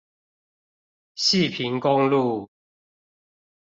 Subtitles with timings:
[1.15, 2.49] 汐平公路